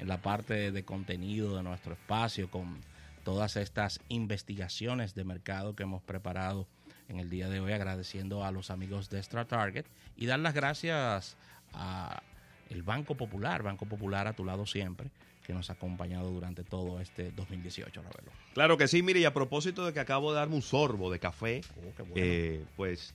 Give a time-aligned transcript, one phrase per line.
[0.00, 2.80] en la parte de contenido de nuestro espacio con
[3.22, 6.66] todas estas investigaciones de mercado que hemos preparado
[7.08, 9.84] en el día de hoy, agradeciendo a los amigos de Extra Target
[10.16, 11.36] y dar las gracias
[11.74, 12.22] a
[12.70, 15.10] el Banco Popular, Banco Popular a tu lado siempre,
[15.44, 18.30] que nos ha acompañado durante todo este 2018, Ravelo.
[18.54, 21.18] Claro que sí, mire, y a propósito de que acabo de darme un sorbo de
[21.18, 23.12] café, Oh, eh, pues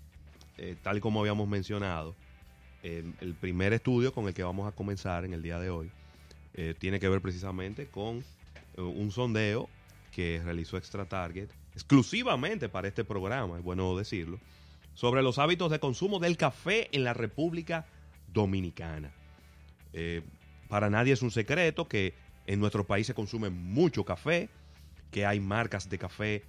[0.58, 2.14] eh, tal como habíamos mencionado,
[2.84, 5.90] eh, el primer estudio con el que vamos a comenzar en el día de hoy
[6.58, 8.24] eh, tiene que ver precisamente con
[8.78, 9.70] eh, un sondeo
[10.12, 14.40] que realizó Extra Target exclusivamente para este programa, es bueno decirlo,
[14.94, 17.86] sobre los hábitos de consumo del café en la República
[18.34, 19.12] Dominicana.
[19.92, 20.22] Eh,
[20.70, 22.14] para nadie es un secreto que
[22.48, 24.50] en nuestro país se consume mucho café,
[25.12, 26.44] que hay marcas de café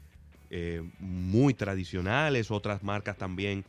[1.00, 3.64] muy tradicionales, otras marcas también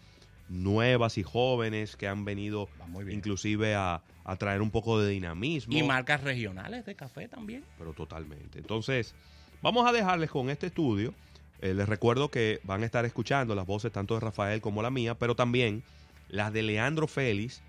[0.49, 2.69] nuevas y jóvenes que han venido
[3.09, 5.73] inclusive a, a traer un poco de dinamismo.
[5.73, 7.63] Y marcas regionales de café también.
[7.77, 8.59] Pero totalmente.
[8.59, 9.15] Entonces,
[9.61, 11.13] vamos a dejarles con este estudio.
[11.61, 14.91] Eh, les recuerdo que van a estar escuchando las voces tanto de Rafael como la
[14.91, 15.83] mía, pero también
[16.29, 17.61] las de Leandro Félix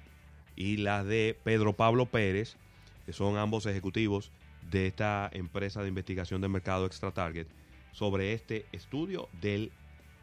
[0.57, 2.57] y las de Pedro Pablo Pérez,
[3.07, 4.33] que son ambos ejecutivos
[4.71, 7.47] de esta empresa de investigación de mercado Extra Target,
[7.93, 9.73] sobre este estudio del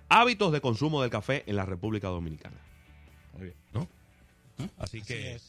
[0.09, 2.57] hábitos de consumo del café en la República Dominicana.
[3.33, 3.55] Muy bien.
[3.73, 3.87] ¿No?
[4.77, 5.39] Así que.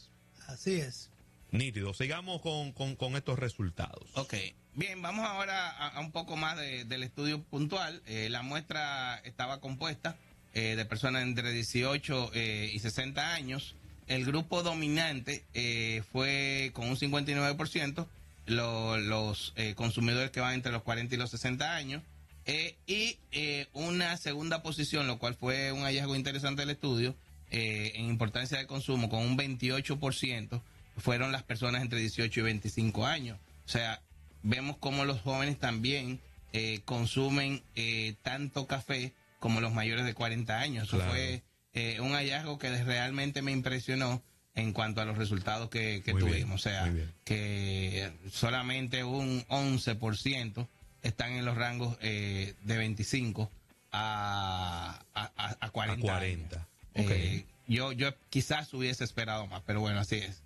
[0.49, 1.11] Así es.
[1.53, 1.95] Nítido.
[1.95, 4.09] Sigamos con, con- con estos resultados.
[4.15, 4.35] Ok.
[4.75, 8.03] Bien, vamos ahora a, a un poco más de- del estudio puntual.
[8.07, 10.17] Eh, la muestra estaba compuesta
[10.55, 13.75] eh, de personas entre 18 eh, y 60 años.
[14.07, 18.07] El grupo dominante eh, fue con un 59%,
[18.47, 22.03] lo- los eh, consumidores que van entre los 40 y los 60 años.
[22.47, 27.17] Eh, y eh, una segunda posición, lo cual fue un hallazgo interesante del estudio,
[27.51, 30.63] eh, en importancia de consumo, con un 28%,
[30.97, 33.39] fueron las personas entre 18 y 25 años.
[33.67, 34.01] O sea,
[34.43, 36.21] vemos como los jóvenes también
[36.53, 40.89] eh, consumen eh, tanto café como los mayores de 40 años.
[40.89, 41.43] Eso fue
[41.75, 44.23] eh, un hallazgo que realmente me impresionó
[44.55, 46.55] en cuanto a los resultados que, que bien, tuvimos.
[46.55, 46.91] o sea,
[47.25, 50.67] que solamente un 11%
[51.07, 53.51] están en los rangos eh, de 25
[53.93, 56.07] a, a, a- a 40.
[56.13, 56.57] A 40.
[56.57, 56.67] años.
[56.95, 57.11] Ok.
[57.11, 60.43] Eh, yo, yo quizás hubiese esperado más, pero bueno, así es.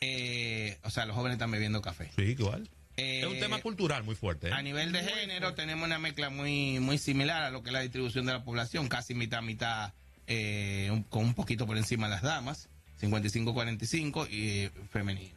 [0.00, 2.10] Eh, o sea, los jóvenes están bebiendo café.
[2.16, 2.68] Sí, igual.
[2.96, 4.48] Eh, es un tema cultural muy fuerte.
[4.48, 4.52] ¿eh?
[4.52, 7.80] a nivel de género tenemos una mezcla muy muy similar a lo que es la
[7.80, 9.92] distribución de la población, casi mitad mitad
[10.28, 12.68] eh, un- con un poquito por encima las damas,
[13.00, 15.34] 55-45 y eh, femenino.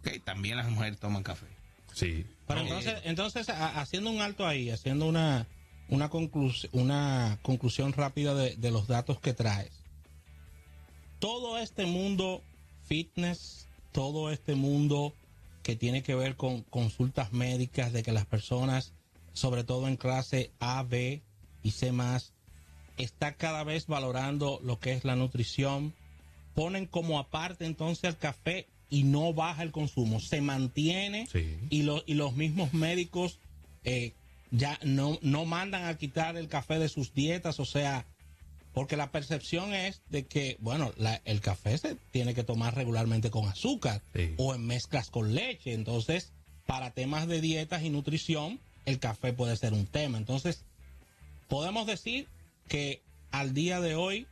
[0.00, 1.46] Ok, también las mujeres toman café.
[1.94, 2.24] Sí.
[2.54, 5.46] Pero entonces, entonces a- haciendo un alto ahí, haciendo una,
[5.88, 9.72] una, conclus- una conclusión rápida de, de los datos que traes.
[11.18, 12.42] Todo este mundo
[12.84, 15.14] fitness, todo este mundo
[15.62, 18.94] que tiene que ver con consultas médicas, de que las personas,
[19.32, 21.22] sobre todo en clase A, B
[21.62, 21.92] y C
[22.96, 25.94] está cada vez valorando lo que es la nutrición,
[26.54, 31.26] ponen como aparte entonces el café y no baja el consumo, se mantiene
[31.70, 33.38] y, lo- y los mismos médicos
[33.84, 34.12] eh,
[34.50, 38.04] ya no, no mandan a quitar el café de sus dietas, o sea,
[38.74, 43.30] porque la percepción es de que, bueno, la- el café se tiene que tomar regularmente
[43.30, 44.02] con azúcar
[44.38, 46.32] o en mezclas con leche, entonces,
[46.66, 50.18] para temas de dietas y nutrición, el café puede ser un tema.
[50.18, 50.64] Entonces,
[51.48, 52.26] podemos decir
[52.68, 54.26] que al día de hoy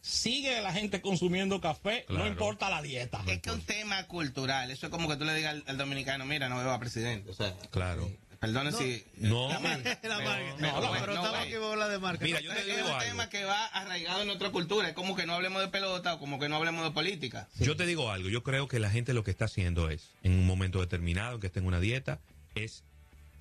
[0.00, 2.30] sigue la gente consumiendo café, no Claro.
[2.30, 3.22] importa la dieta.
[3.26, 4.70] Es que es un tema cultural.
[4.70, 7.30] Eso es como que tú le digas al, al dominicano, mira, no veo a presidente.
[7.30, 8.10] O sea, claro.
[8.40, 9.04] Perdone si.
[9.16, 9.50] No.
[9.50, 9.98] La marca.
[10.08, 12.24] La No, pero no, estamos aquí para hablar de marca.
[12.24, 12.98] Mira, yo te es digo un algo.
[13.04, 14.88] tema que va arraigado en nuestra cultura.
[14.88, 17.48] Es como que no hablemos de pelota o como que no hablemos de política.
[17.58, 20.32] Yo te digo algo, yo creo que la gente lo que está haciendo es, en
[20.32, 22.18] un momento determinado, que esté en una dieta,
[22.54, 22.82] es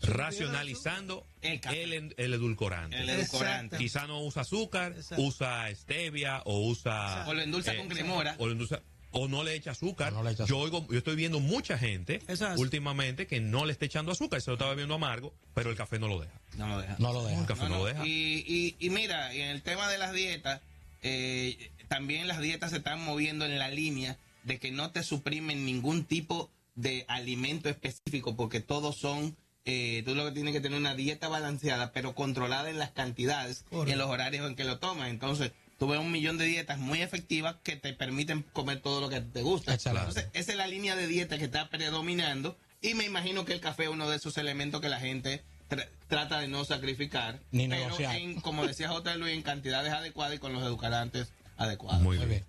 [0.02, 2.98] racionalizando el, el edulcorante.
[3.00, 3.78] El edulcorante.
[3.78, 7.26] Quizá no usa azúcar, usa stevia o usa...
[7.28, 8.36] O lo endulza con cremora.
[8.40, 10.14] O, lo endulza- o no le echa azúcar.
[10.48, 12.62] yo, oigo, yo estoy viendo mucha gente Exacto.
[12.62, 15.98] últimamente que no le está echando azúcar, se lo está bebiendo amargo, pero el café
[16.00, 16.40] no lo deja.
[16.58, 16.96] No lo deja.
[17.00, 17.40] No lo deja.
[17.42, 18.06] El café no, No, lo deja.
[18.06, 20.62] Y, y, y mira, en el tema de las dietas,
[21.02, 25.66] eh, también las dietas se están moviendo en la línea de que no te suprimen
[25.66, 29.36] ningún tipo de alimento específico, porque todos son,
[29.66, 33.66] eh, tú lo que tienes que tener una dieta balanceada, pero controlada en las cantidades
[33.88, 35.10] y en los horarios en que lo tomas.
[35.10, 39.10] Entonces, tú ves un millón de dietas muy efectivas que te permiten comer todo lo
[39.10, 39.74] que te gusta.
[39.74, 40.08] Excelente.
[40.08, 43.60] Entonces, esa es la línea de dieta que está predominando y me imagino que el
[43.62, 47.68] café es uno de esos elementos que la gente tra- trata de no sacrificar, Ni
[47.68, 48.16] pero negociar.
[48.16, 49.16] en, como decía J.
[49.16, 52.02] Luis, en cantidades adecuadas y con los edulcorantes adecuados.
[52.02, 52.46] Muy bien.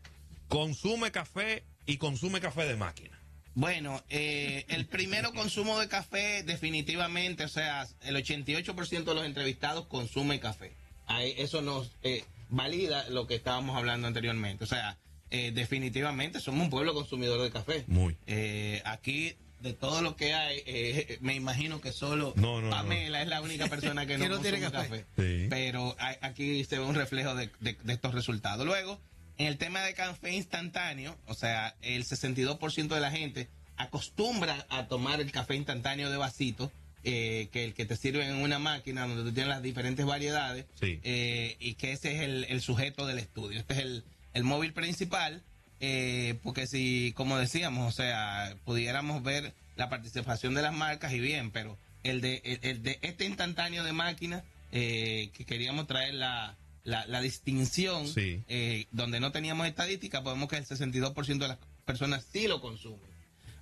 [0.49, 3.19] Consume café y consume café de máquina.
[3.61, 9.85] Bueno, eh, el primero consumo de café definitivamente, o sea, el 88% de los entrevistados
[9.87, 10.73] consume café.
[11.07, 14.65] Ahí, eso nos eh, valida lo que estábamos hablando anteriormente.
[14.65, 14.97] O sea,
[15.31, 17.85] eh, definitivamente somos un pueblo consumidor de café.
[17.87, 18.17] Muy.
[18.27, 23.21] Eh, aquí, de todo lo que hay, eh, me imagino que solo No, no, Pamela
[23.21, 25.05] es la única persona que no, tiene consume café.
[25.19, 25.49] Sí.
[25.51, 28.65] Pero hay- aquí se ve un reflejo de, de- de estos resultados.
[28.65, 28.99] Luego,
[29.40, 34.87] en el tema de café instantáneo, o sea, el 62% de la gente acostumbra a
[34.87, 36.70] tomar el café instantáneo de vasito,
[37.04, 40.66] eh, que el que te sirve en una máquina donde tú tienes las diferentes variedades,
[40.78, 41.00] Sí.
[41.02, 43.58] eh, y que ese es el, el sujeto del estudio.
[43.60, 44.04] Este es el,
[44.34, 45.42] el móvil principal,
[45.81, 51.20] eh, porque si, como decíamos, o sea, pudiéramos ver la participación de las marcas y
[51.20, 56.12] bien, pero el de, el, el de este instantáneo de máquina, eh, que queríamos traer
[56.12, 58.43] la, la, la distinción, Sí.
[58.49, 63.00] eh, donde no teníamos estadística, podemos que el 62% de las personas sí lo consumen.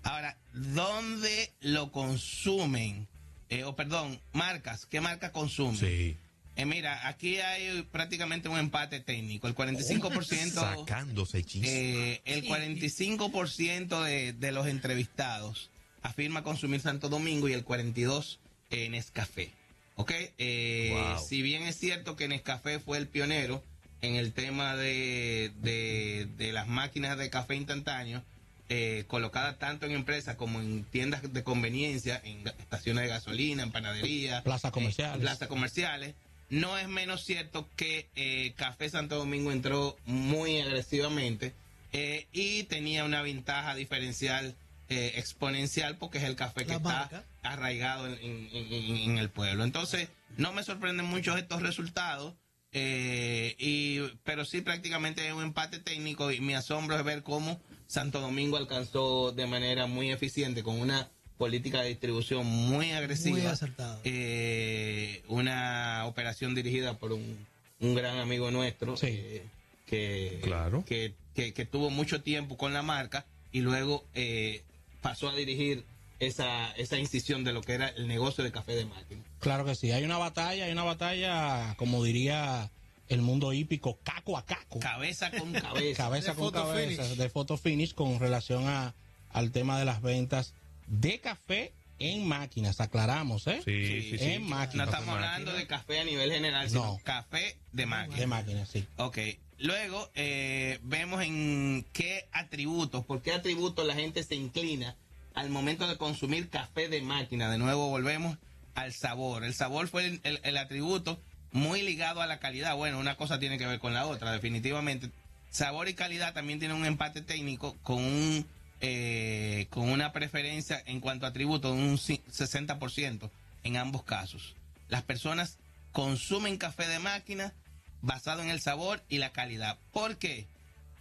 [0.03, 3.09] Ahora, ¿dónde lo consumen?
[3.51, 5.77] Eh, o perdón, marcas, ¿qué marcas consumen?
[5.79, 6.17] Sí.
[6.57, 9.47] Eh, mira, aquí hay prácticamente un empate técnico.
[9.49, 11.71] El 45%, Sacándose chispas.
[11.71, 15.71] eh, el 45% de, de los entrevistados
[16.03, 18.39] afirma consumir Santo Domingo y el 42%
[18.71, 19.51] en Nescafé.
[19.99, 20.13] ¿Ok?
[20.39, 21.19] Eh, Wow.
[21.29, 23.63] Si bien es cierto que Nescafé fue el pionero
[24.01, 28.23] en el tema de, de, de las máquinas de café instantáneo,
[28.71, 33.73] eh, colocadas tanto en empresas como en tiendas de conveniencia, en estaciones de gasolina, en
[33.73, 35.19] panadería, Plazas eh, comerciales.
[35.21, 36.15] plazas comerciales.
[36.49, 41.53] No es menos cierto que eh, Café Santo Domingo entró muy agresivamente
[41.93, 44.55] eh, y tenía una ventaja diferencial
[44.89, 47.25] eh, exponencial porque es el café que La está marca.
[47.43, 49.65] arraigado en, en- en- en el pueblo.
[49.65, 52.35] Entonces, no me sorprenden mucho estos resultados,
[52.73, 57.61] eh, y, pero sí prácticamente es un empate técnico y mi asombro es ver cómo
[57.87, 61.09] Santo Domingo alcanzó de manera muy eficiente con una
[61.39, 63.71] política de distribución muy agresiva Muy
[64.05, 67.47] eh, una operación dirigida por un,
[67.81, 69.07] un gran amigo nuestro Sí.
[69.09, 69.43] eh,
[69.87, 70.85] que, Claro.
[70.85, 74.63] que, que- que tuvo mucho tiempo con la marca y luego eh,
[75.11, 75.85] pasó a dirigir
[76.21, 79.23] esa, esa incisión de lo que era el negocio de café de máquina.
[79.41, 79.93] Claro que sí.
[79.93, 82.71] Hay una batalla, hay una batalla, como diría
[83.09, 84.81] el mundo hípico, caco a caco.
[84.81, 86.03] Cabeza con cabeza.
[86.05, 87.17] cabeza De con cabeza, finish.
[87.17, 88.95] de photo finish con relación a,
[89.31, 90.55] al tema de las ventas
[90.87, 92.81] de café en máquinas.
[92.81, 93.61] Aclaramos, ¿eh?
[93.65, 94.25] Sí, sí, sí.
[94.25, 94.85] en máquina.
[94.85, 97.01] No estamos hablando de café a nivel general, sino No.
[97.03, 98.17] café de máquina.
[98.19, 98.85] De máquinas, sí.
[98.99, 99.19] Ok,
[99.59, 104.97] luego eh, vemos en qué atributos, por qué atributos la gente se inclina
[105.35, 107.51] al momento de consumir café de máquina.
[107.51, 108.39] De nuevo volvemos
[108.75, 109.45] al sabor.
[109.45, 111.21] El sabor fue el, atributo
[111.53, 112.77] muy ligado a la calidad.
[112.77, 115.11] Bueno, una cosa tiene que ver con la otra, definitivamente.
[115.51, 118.47] Sabor y calidad también tienen un empate técnico con un
[118.81, 123.29] eh, con una preferencia en cuanto a atributos de un ci- 60%
[123.65, 124.55] en ambos casos.
[124.89, 125.59] Las personas
[125.93, 127.55] consumen café de máquina
[128.03, 129.79] basado en el sabor y la calidad.
[129.93, 130.47] ¿Por qué?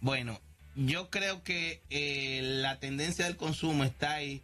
[0.00, 0.40] Bueno,
[0.74, 4.42] yo creo que eh, la tendencia del consumo está ahí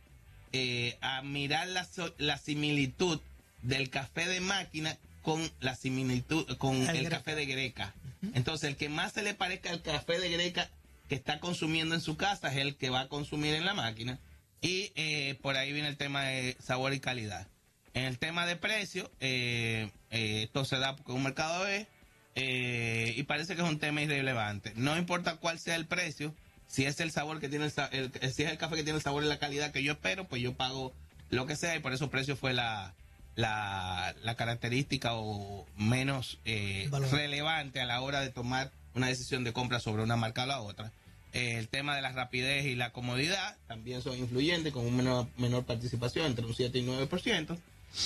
[0.53, 1.87] eh, a mirar la,
[2.19, 3.21] la similitud
[3.63, 7.95] del café de máquina con la similitud con El café de Greca.
[8.35, 10.69] Entonces, el que más se le parezca al café de Greca
[11.09, 14.19] que está consumiendo en su casa es el que va a consumir en la máquina.
[14.61, 17.47] Y eh, por ahí viene el tema de sabor y calidad.
[17.93, 21.87] En el tema de precio, esto se da porque un mercado es,
[22.35, 24.73] eh, y parece que es un tema irrelevante.
[24.77, 26.35] No importa cuál sea el precio,
[26.67, 29.03] si es el sabor que tiene el, el- si es el café que tiene el
[29.03, 30.93] sabor y la calidad que yo espero, pues yo pago
[31.31, 32.95] lo que sea y por eso precio fue la,
[33.37, 39.53] la, la característica o menos eh, relevante a la hora de tomar una decisión de
[39.53, 40.93] compra sobre una marca o la otra.
[41.33, 45.29] Eh, el tema de la rapidez y la comodidad también son influyentes con una menor,
[45.37, 47.59] menor participación entre un 7 y 9%.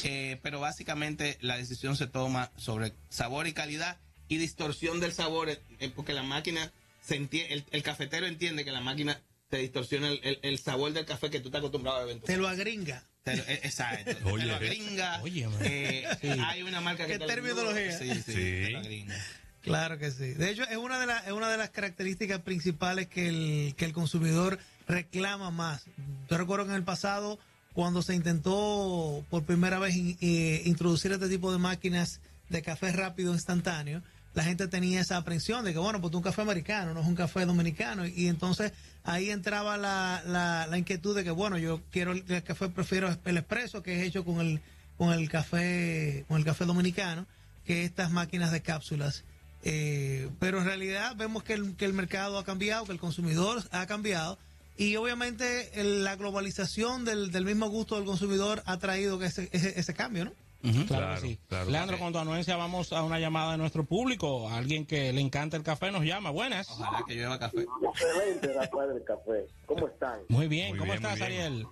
[0.04, 3.96] Eh, pero básicamente la decisión se toma sobre sabor y calidad
[4.28, 6.70] y distorsión del sabor, eh, eh, porque la máquina,
[7.00, 10.92] se entie- el, el cafetero entiende que la máquina te distorsiona el, el- el sabor
[10.92, 12.22] del café que tú estás acostumbrado a beber.
[12.22, 13.04] Te lo agringa.
[13.24, 14.16] te lo- eh, exacto.
[14.30, 14.44] Oye.
[14.44, 15.20] te lo agringa.
[15.22, 16.28] Oye, eh, Sí.
[16.28, 17.98] Hay una marca que ¿Qué te lo- terminología?
[17.98, 18.32] Sí, sí, Sí.
[18.34, 19.16] te lo agringa.
[19.62, 20.34] Claro que sí.
[20.34, 23.84] De hecho, es una de, las es una de las características principales que el, que
[23.84, 25.84] el consumidor reclama más.
[26.30, 27.38] Yo recuerdo que en el pasado,
[27.74, 32.92] cuando se intentó por primera vez in- eh, introducir este tipo de máquinas de café
[32.92, 34.02] rápido instantáneo,
[34.34, 37.14] la gente tenía esa aprensión de que, bueno, pues un café americano, no es un
[37.14, 38.06] café dominicano.
[38.06, 38.72] Y entonces
[39.04, 43.36] ahí entraba la, la, la inquietud de que, bueno, yo quiero el, café, prefiero el
[43.36, 44.60] expreso, que es hecho con el,
[44.96, 47.26] con el café, con el café dominicano,
[47.64, 49.24] que estas máquinas de cápsulas.
[49.64, 53.64] Eh, pero en realidad vemos que el, que el mercado ha cambiado, que el consumidor
[53.72, 54.38] ha cambiado
[54.76, 59.94] Y obviamente la globalización del, del mismo gusto del consumidor ha traído ese, ese, ese
[59.94, 60.32] cambio, ¿no?
[60.60, 61.38] Claro, Claro, que sí.
[61.48, 61.70] claro.
[61.70, 64.48] Leandro, con tu anuencia vamos a una llamada de nuestro público.
[64.50, 66.30] Alguien que le encanta el café nos llama.
[66.30, 66.68] Buenas.
[66.70, 67.64] Ojalá que llueva café.
[67.94, 69.46] Excelente, Rafael del Café.
[69.66, 70.20] ¿Cómo están?
[70.28, 71.42] Muy bien, Muy ¿cómo bien, estás, muy bien.
[71.42, 71.66] Ariel?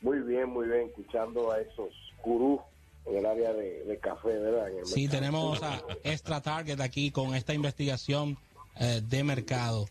[0.00, 1.90] Muy bien, muy bien, escuchando a esos
[2.24, 2.60] gurús
[3.06, 4.70] en el área de, de café, ¿verdad?
[4.70, 5.20] En el Sí, mercado.
[5.20, 8.36] tenemos a Extra Target aquí con esta investigación
[8.80, 9.86] eh, de mercado.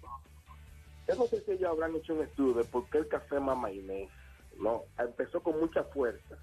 [1.08, 3.72] Yo no sé si ellos habrán hecho un estudio de por qué el café Mama
[3.72, 4.10] Inés,
[4.60, 4.84] ¿no?
[5.00, 6.36] Empezó con mucha fuerza,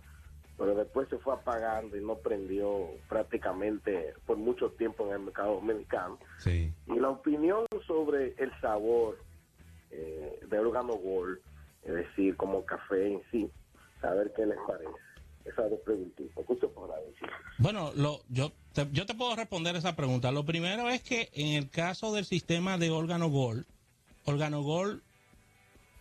[0.59, 5.55] pero después se fue apagando y no prendió prácticamente por mucho tiempo en el mercado
[5.55, 6.19] dominicano.
[6.39, 6.73] Sí.
[6.89, 9.19] Y la opinión sobre el sabor
[9.93, 11.39] eh, de órgano Gold,
[11.85, 13.49] es decir, como café en sí,
[14.01, 14.91] saber qué les parece.
[15.45, 16.45] Esas dos preguntitas.
[16.45, 17.29] ¿Qué usted podrá decir?
[17.59, 20.33] Bueno, lo, yo, te, yo te puedo responder esa pregunta.
[20.33, 23.65] Lo primero es que en el caso del sistema de órgano Gold,
[24.25, 25.03] órgano Gold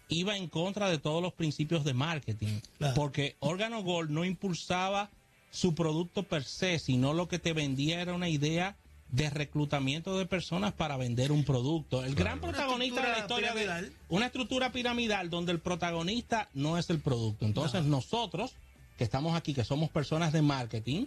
[0.10, 2.94] iba en contra de todos los principios de marketing, Claro.
[2.96, 5.10] porque órgano Gold no impulsaba
[5.52, 8.76] su producto per se, sino lo que te vendía era una idea
[9.10, 12.04] de reclutamiento de personas para vender un producto.
[12.04, 13.94] El gran protagonista de la historia de piramidal.
[14.10, 17.46] una estructura piramidal donde el protagonista no es el producto.
[17.46, 18.54] Entonces nosotros
[18.98, 21.06] que estamos aquí, que somos personas de marketing,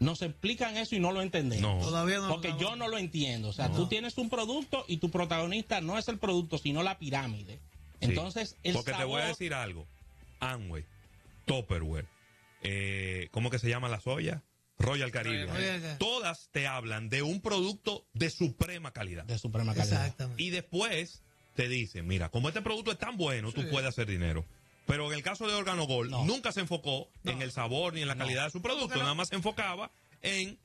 [0.00, 1.78] nos explican eso y no lo entendemos.
[1.80, 1.84] No.
[1.84, 2.28] Todavía no.
[2.28, 3.48] Porque no- yo no lo entiendo.
[3.48, 6.98] O sea, tú tienes un producto y tu protagonista no es el producto, sino la
[6.98, 7.60] pirámide.
[8.00, 8.06] Sí.
[8.06, 9.86] Entonces, el Porque te voy a decir algo.
[10.40, 10.84] Amway,
[11.46, 12.06] Tupperware,
[12.62, 14.42] eh, ¿cómo que se llama la soya?
[14.78, 15.98] Royal Caribbean.
[15.98, 19.24] Todas te hablan de un producto de suprema calidad.
[19.24, 20.02] de suprema calidad.
[20.04, 20.42] Exactamente.
[20.42, 21.22] Y después
[21.56, 24.44] te dicen, mira, como este producto es tan bueno, tú puedes hacer dinero.
[24.86, 26.24] Pero en el caso de Organo Gold, No.
[26.24, 29.28] nunca se enfocó en el sabor ni en la calidad de su producto, nada más
[29.28, 29.90] se enfocaba
[30.22, 30.56] en,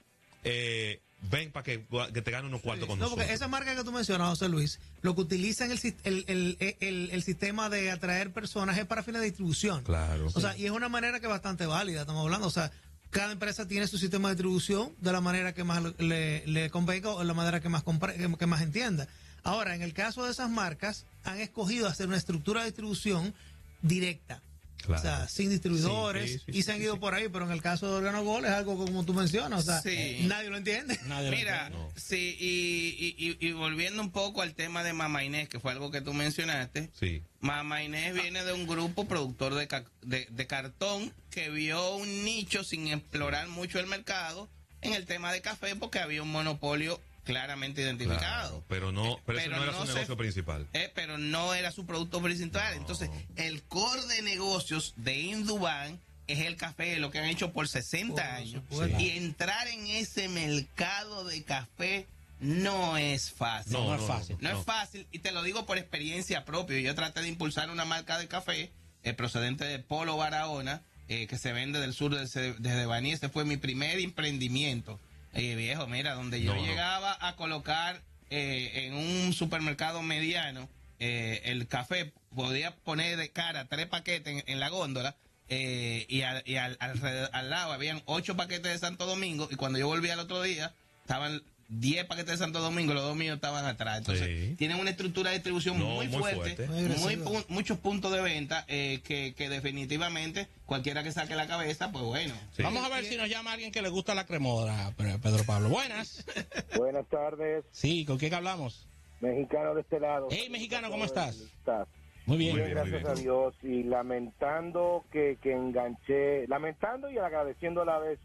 [0.44, 3.26] eh, ven para que, que te gane unos cuartos con No, nosotros.
[3.26, 7.10] porque esa marca que tú mencionas, José Luis, lo que utilizan el, el, el, el,
[7.12, 9.84] el sistema de atraer personas es para fines de distribución.
[9.84, 10.28] Claro.
[10.34, 12.48] O sea, y es una manera que es bastante válida, estamos hablando.
[12.48, 12.72] O sea,
[13.10, 17.12] cada empresa tiene su sistema de distribución de la manera que más le, le convenga
[17.12, 19.08] o de la manera que más, compre- que, que más entienda.
[19.44, 23.34] Ahora, en el caso de esas marcas, han escogido hacer una estructura de distribución
[23.82, 24.42] directa.
[24.86, 25.00] Claro.
[25.00, 27.00] O sea, sin distribuidores Sí, sí, sí, y se han ido sí.
[27.00, 29.64] por ahí, pero en el caso de Organo Gol es algo como tú mencionas, o
[29.64, 30.20] sea, Sí.
[30.28, 31.00] nadie lo entiende.
[31.08, 31.92] Nadie lo Mira, entiende.
[32.00, 35.72] sí, y, y- y- y volviendo un poco al tema de Mama Inés, que fue
[35.72, 37.24] algo que tú mencionaste, Sí.
[37.40, 42.24] Mama Inés viene de un grupo productor de, ca- de, de cartón que vio un
[42.26, 44.50] nicho sin explorar mucho el mercado
[44.82, 48.20] en el tema de café porque había un monopolio claramente identificado.
[48.20, 50.68] Claro, pero no, pero, ese Pero no era no su se- negocio principal.
[50.74, 52.74] Eh, pero no era su producto principal.
[52.76, 57.68] Entonces, el core de negocios de Induban es el café, lo que han hecho por
[57.68, 58.52] 60 Por años.
[58.70, 59.00] supuesto.
[59.00, 62.08] Y entrar en ese mercado de café
[62.40, 63.74] no es fácil.
[63.74, 64.38] No, No, no es fácil.
[64.40, 66.80] No es fácil, y te lo digo por experiencia propia.
[66.80, 68.72] Yo traté de impulsar una marca de café
[69.04, 73.12] eh, procedente de Polo Barahona, eh, que se vende del sur desde, desde Baní.
[73.12, 75.00] Ese fue mi primer emprendimiento.
[75.34, 76.68] Eh, viejo, mira, donde yo No, no.
[76.68, 83.66] llegaba a colocar eh, en un supermercado mediano eh, el café, podía poner de cara
[83.66, 85.16] tres paquetes en, en la góndola.
[85.50, 89.56] eh, y al, y al, alrededor- al lado habían ocho paquetes de Santo Domingo y
[89.56, 93.36] cuando yo volví al otro día estaban 10 paquetes de Santo Domingo, los dos míos
[93.36, 93.98] estaban atrás.
[94.00, 94.56] Entonces, Sí.
[94.56, 97.00] tienen una estructura de distribución No, muy, muy fuerte, fuerte.
[97.00, 101.92] Muy pu- muchos puntos de venta eh, que, que definitivamente cualquiera que saque la cabeza,
[101.92, 102.34] pues bueno.
[102.56, 102.64] Sí.
[102.64, 105.70] Vamos a ver si nos llama alguien que le gusta la cremoda, Pe- Pedro Pablo.
[105.70, 106.26] Buenas.
[106.78, 108.88] Buenas tardes, Sí, ¿con quién hablamos?
[109.22, 110.28] mexicano de este lado.
[110.32, 111.38] Hey, mexicano, ¿cómo estás?
[111.38, 111.88] ¿Estás?
[112.26, 112.52] Muy bien.
[112.58, 113.08] Muy Bien, bien, muy gracias bien.
[113.08, 118.20] a Dios y lamentando que, que enganché, lamentando y agradeciendo a la vez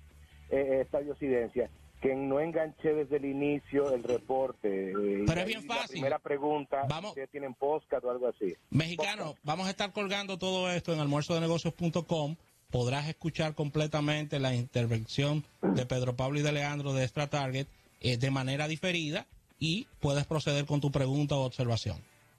[0.50, 4.90] eh, esta diosidencia, que no enganché desde el inicio el reporte.
[4.92, 5.90] eh, Pero es bien ahí La fácil.
[5.92, 7.10] primera pregunta, Vamos.
[7.10, 8.54] ¿ustedes tienen podcast o algo así?
[8.70, 12.36] Mexicano, vamos a estar colgando todo esto en almuerzodenegocios.com.
[12.70, 17.66] Podrás escuchar completamente la intervención de Pedro Pablo y de Leandro de Extra Target
[18.00, 19.26] eh, de manera diferida
[19.58, 21.96] y puedes proceder con tu pregunta o observación.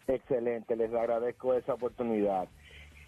[0.08, 2.48] Excelente, les agradezco esa oportunidad.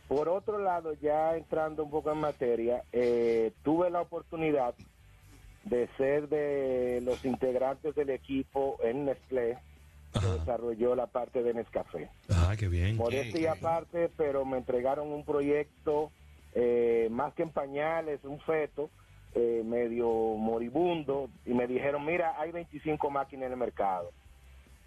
[0.07, 4.75] Por otro lado, ya entrando un poco en materia, eh, tuve la oportunidad
[5.65, 9.57] de ser de los integrantes del equipo en Nestlé
[10.19, 12.09] que desarrolló la parte de Nescafé.
[12.29, 12.97] Ah, qué bien.
[12.97, 16.11] Modestia aparte, pero me entregaron un proyecto
[16.53, 18.89] eh, más que en pañales, un feto
[19.33, 24.11] eh, medio moribundo, y me dijeron, mira, hay 25 máquinas en el mercado.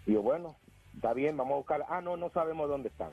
[0.05, 0.55] Y yo, bueno,
[0.93, 1.85] está bien, vamos a buscar.
[1.89, 3.09] Ah, no, no sabemos dónde están.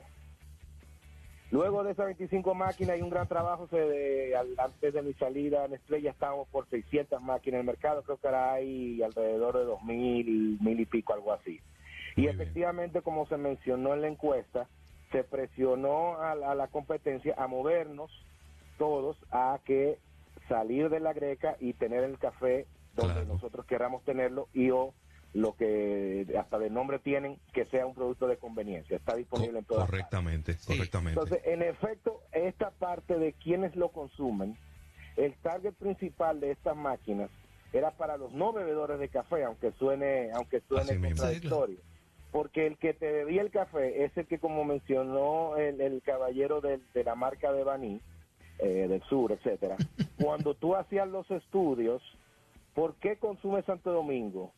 [1.53, 5.13] Luego de esas 25 máquinas y un gran trabajo, se de- al- antes de mi
[5.15, 9.01] salida a Nestlé ya estábamos por 600 máquinas en el mercado, creo que ahora hay
[9.03, 11.61] alrededor de 2.000, mil y pico, algo así.
[12.17, 12.29] Y bien.
[12.29, 14.71] efectivamente, como se mencionó en la encuesta,
[15.13, 18.11] se presionó a, la- a la competencia a movernos
[18.77, 20.01] todos a que
[20.49, 23.27] salir de la greca y tener el café donde Claro.
[23.27, 24.95] nosotros queramos tenerlo y o
[25.33, 28.95] lo que hasta de nombre tienen que sea un producto de conveniencia.
[28.97, 30.01] Está disponible en todas partes.
[30.05, 30.73] correctamente, Sí.
[30.77, 31.19] correctamente.
[31.19, 34.55] Entonces, en efecto, esta parte de quienes lo consumen,
[35.17, 37.29] el target principal de estas máquinas
[37.71, 41.09] era para los no bebedores de café, aunque suene, aunque suene Así mismo.
[41.15, 41.77] contradictorio.
[42.31, 46.61] Porque el que te bebía el café es el que, como mencionó el, el caballero
[46.61, 48.01] de, la marca de Baní,
[48.59, 49.77] eh, del sur, etcétera,
[50.19, 52.01] cuando tú hacías los estudios,
[52.75, 54.51] ¿por qué consume Santo Domingo?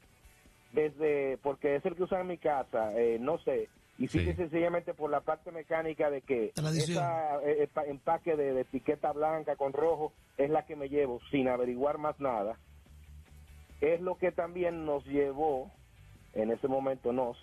[0.76, 4.20] Desde, porque es el que usa en mi casa, eh, no sé, y Sí.
[4.20, 9.56] y sencillamente por la parte mecánica de que esa eh, empaque de, de etiqueta blanca
[9.56, 12.58] con rojo es la que me llevo sin averiguar más nada,
[13.80, 15.72] es lo que también nos llevó,
[16.34, 17.38] en ese momento nos,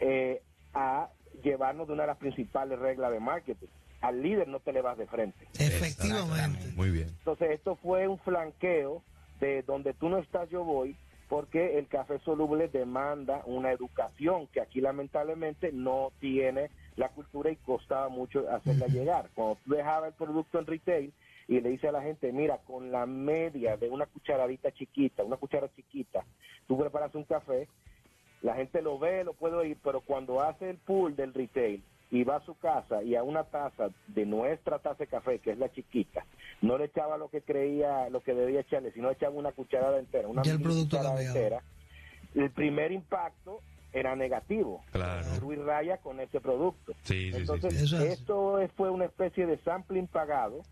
[0.00, 0.40] eh,
[0.72, 1.10] a
[1.42, 3.66] llevarnos de una de las principales reglas de marketing.
[4.00, 5.46] Al líder no te le vas de frente.
[5.58, 6.72] Efectivamente.
[6.76, 7.08] Muy bien.
[7.08, 9.02] Entonces esto fue un flanqueo
[9.40, 10.96] de donde tú no estás, yo voy,
[11.28, 17.56] porque el café soluble demanda una educación que aquí lamentablemente no tiene la cultura y
[17.56, 19.28] costaba mucho hacerla llegar.
[19.34, 21.12] Cuando tú dejabas el producto en retail
[21.46, 25.36] y le dices a la gente, mira, con la media de una cucharadita chiquita, una
[25.36, 26.24] cuchara chiquita,
[26.66, 27.68] tú preparas un café,
[28.42, 32.24] la gente lo ve, lo puede oír, pero cuando hace el pool del retail y
[32.24, 35.58] va a su casa y a una taza de nuestra taza de café, que es
[35.58, 36.24] la chiquita,
[36.62, 40.28] no le echaba lo que creía, lo que debía echarle, sino echaba una cucharada entera,
[40.28, 41.62] una el cucharada entera.
[42.34, 43.60] El primer impacto
[43.92, 44.82] era negativo.
[44.92, 45.26] Claro.
[45.40, 46.92] Ruiz Raya con ese producto.
[47.02, 47.96] Sí, sí, sí, Entonces, sí.
[47.96, 48.02] Es.
[48.20, 50.62] esto es- fue una especie de sampling pagado,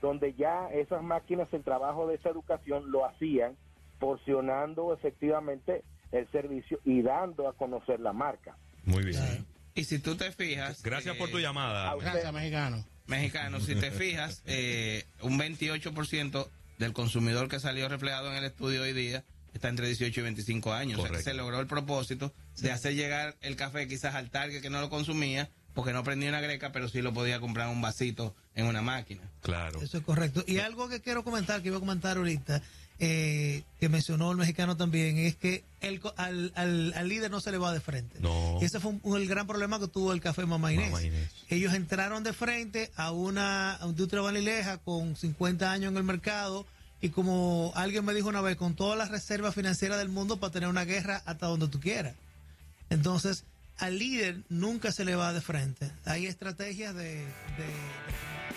[0.00, 3.56] donde ya esas máquinas, el trabajo de esa educación lo hacían
[3.98, 8.56] porcionando efectivamente el servicio y dando a conocer la marca.
[8.84, 9.44] Muy bien.
[9.78, 10.82] Y si tú te fijas...
[10.82, 11.94] Gracias por eh, tu llamada.
[12.00, 12.84] Gracias, mexicano.
[13.06, 18.82] Mexicano, si te fijas, eh, un 28% del consumidor que salió reflejado en el estudio
[18.82, 20.98] hoy día está entre 18 y 25 años.
[20.98, 24.60] O sea que se logró el propósito de hacer llegar el café quizás al target
[24.60, 27.76] que no lo consumía porque no prendía una greca, pero sí lo podía comprar en
[27.76, 29.22] un vasito en una máquina.
[29.42, 29.80] Claro.
[29.80, 30.44] Eso es correcto.
[30.46, 32.60] Y algo que quiero comentar, que iba a comentar ahorita,
[32.98, 37.52] eh, que mencionó el mexicano también, es que el, al, al, al líder no se
[37.52, 38.18] le va de frente.
[38.20, 38.58] No.
[38.60, 40.90] Y ese fue un- un- el gran problema que tuvo el café Mamá Inés.
[40.90, 41.30] Mamá Inés.
[41.48, 46.66] Ellos entraron de frente a una a industria vanileja con 50 años en el mercado
[47.00, 50.52] y como alguien me dijo una vez, con todas las reservas financieras del mundo para
[50.52, 52.14] tener una guerra hasta donde tú quieras.
[52.90, 53.44] Entonces,
[53.78, 55.88] al líder nunca se le va de frente.
[56.04, 58.47] Hay estrategias de- de- de